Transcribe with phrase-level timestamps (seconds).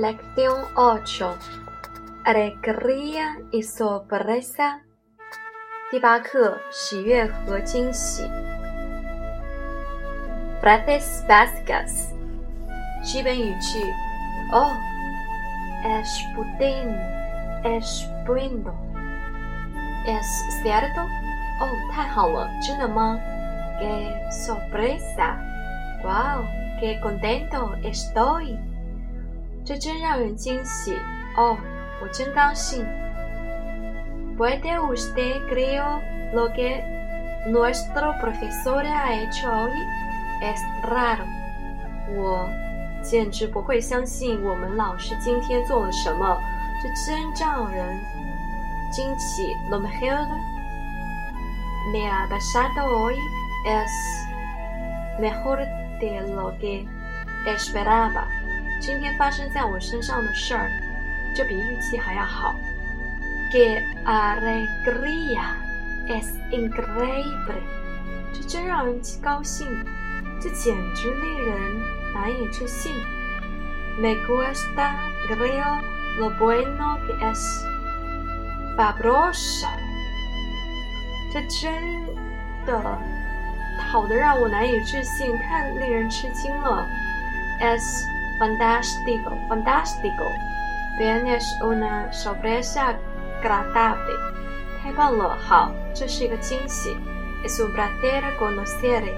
[0.00, 1.36] Lección 8.
[2.24, 4.80] Alegría y sorpresa.
[5.90, 8.28] 第八课，喜悦和惊喜。
[10.60, 12.10] Frases básicas.
[13.02, 13.78] 基本语句。
[14.52, 14.72] Oh,
[15.84, 16.92] es pudding,
[17.62, 18.74] es bueno.
[20.06, 20.26] Es
[20.62, 21.02] cierto?
[21.60, 23.18] 哦，太好了，真的吗？
[23.80, 25.38] Qué sorpresa.
[26.02, 26.44] Wow,
[26.80, 28.58] qué contento estoy.
[29.63, 30.97] 这真让人惊喜
[31.37, 31.57] 哦！
[32.01, 32.85] 我真高兴。
[34.37, 36.01] ¿Puede usted creer
[36.33, 36.81] lo que
[37.47, 39.71] nuestro profesor ha hecho hoy?
[40.41, 40.59] Es
[40.89, 41.25] raro。
[42.15, 42.49] 我
[43.03, 46.37] 简直不会相信我们老师今天做了什么，
[46.81, 47.99] 这真让人
[48.91, 49.55] 惊奇。
[49.69, 50.27] Lo mejor
[51.93, 53.15] me ha pasado hoy
[53.67, 53.91] es
[55.19, 55.59] mejor
[55.99, 56.87] de lo que
[57.45, 58.40] esperaba。
[58.81, 60.71] 今天发生在我身上的事儿，
[61.35, 62.55] 就比预期还要好。
[63.51, 65.53] Que alegría
[66.07, 67.61] es increíble！
[68.33, 69.67] 这真让人高兴，
[70.41, 71.59] 这简直令人
[72.11, 72.91] 难以置信。
[73.99, 74.95] Me gusta
[75.29, 75.79] creo
[76.17, 77.39] lo bueno que es
[78.75, 79.67] fabuloso！
[81.31, 81.71] 这真
[82.65, 82.81] 的
[83.91, 86.87] 好的让我难以置信，太令人吃惊了。
[87.59, 88.05] Es
[88.40, 90.24] Fantástico, fantástico.
[90.98, 92.96] Tienes una sorpresa
[93.42, 94.16] agradable.
[94.82, 96.96] 太棒了，好，这是一个惊喜。
[97.44, 99.14] Es un placer conocerle.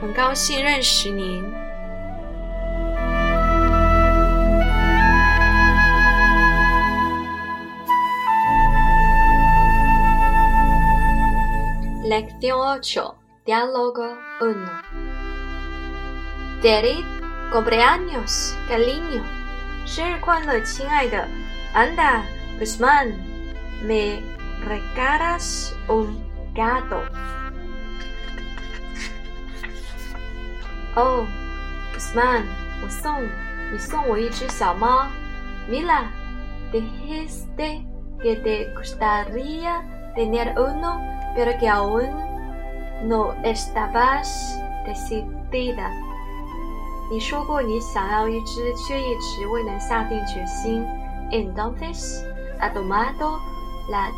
[0.00, 1.44] 很高兴认识您。
[12.02, 13.14] Lección 8.
[13.44, 14.56] Diálogo 1.
[16.62, 17.13] David
[17.52, 19.22] Cumpleaños, cariño.
[19.86, 21.26] 生日快乐，亲爱的。
[21.74, 22.22] Anda,
[22.58, 23.14] Guzmán,
[23.82, 24.22] me
[24.64, 26.18] regalas un
[26.54, 27.02] gato.
[30.94, 31.26] Oh,
[31.94, 32.44] Guzmán,
[32.82, 33.22] 我送
[33.72, 35.08] 你送我一只小猫。
[35.68, 36.10] Mira,
[36.72, 37.84] dijiste
[38.20, 39.82] que te gustaría
[40.14, 41.00] tener uno,
[41.34, 42.10] pero que aún
[43.08, 45.90] no estabas decidida.
[47.09, 50.83] 你说过你想要一只，却一直未能下定决心。
[51.31, 52.23] Entonces
[52.59, 53.39] ha tomado
[53.89, 54.09] la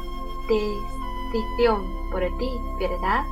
[0.47, 1.81] decisión
[2.11, 3.23] por ti, ¿verdad?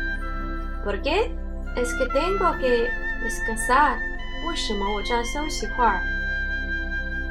[0.84, 1.31] Por qué?
[1.75, 2.89] Es que tengo que
[3.24, 4.00] descansar.
[4.48, 6.01] 为什么我这样休息会儿？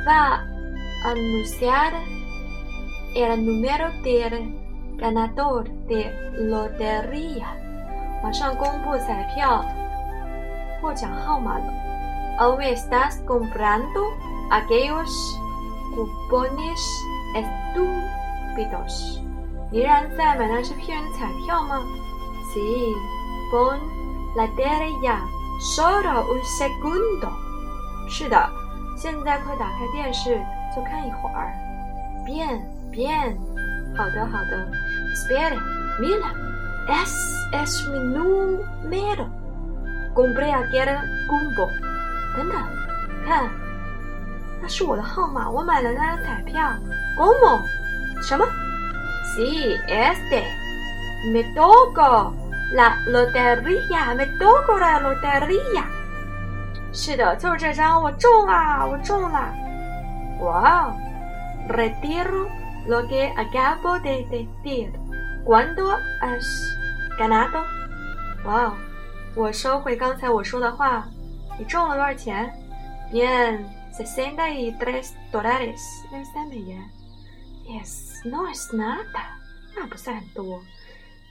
[0.07, 0.45] Va
[1.05, 1.93] anunciar
[3.15, 4.55] el número del
[4.97, 7.47] ganador de lotería.
[8.23, 9.65] 马上公布彩票
[10.81, 11.73] 获奖号码了。¿
[12.41, 14.01] O estás comprando
[14.51, 15.11] aquellos
[15.95, 16.81] cupones
[17.35, 19.21] estúpidos?
[19.71, 21.81] 你然在买那些骗人彩票吗？
[22.55, 22.95] Sí,
[23.53, 23.79] pon
[24.37, 25.21] la tele ya.
[25.77, 27.31] Solo un segundo.
[28.09, 28.51] 是的，
[28.97, 30.41] 现在快打开电视。
[30.76, 31.54] 就看一会儿。
[32.26, 32.60] Bien,
[32.92, 33.38] bien，
[33.96, 34.68] 好的好的。
[35.14, 35.58] Espera,
[36.02, 36.34] mira,
[36.90, 37.16] es
[37.54, 39.30] es mi número.
[40.14, 41.00] Compré aquel
[41.30, 41.70] combo.
[42.36, 42.62] 等等，
[43.26, 43.50] 看，
[44.62, 46.70] 那是我的号码，我买了那张彩票。
[47.18, 47.62] ¿Cómo？
[48.22, 48.46] 什么
[49.38, 50.44] ？Sí, este.
[51.32, 52.34] Me tocó
[52.74, 54.14] la lotería.
[54.16, 55.86] Me tocó la lotería.
[56.92, 59.54] 是的，就是这张，我中啦，我中啦。
[60.39, 60.97] Wow,
[61.69, 62.49] retiro
[62.87, 64.93] lo que acabo de decir.
[65.45, 66.45] ¿Cuándo has
[67.19, 67.65] ganado？
[68.45, 68.73] 哇，
[69.35, 71.07] 我收回刚才我说的话。
[71.59, 72.51] 你中了多少钱？
[73.13, 75.79] Bien, sesenta y tres dólares，
[76.11, 76.81] 六十三美元。
[77.67, 79.37] Yes, no es nada，
[79.77, 80.63] 那不算多。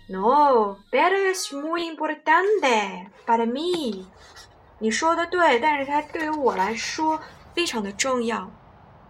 [0.08, 4.06] No, pero es muy importante para mí。
[4.80, 7.20] 你说的对，但是它对于我来说
[7.54, 8.50] 非常的重要。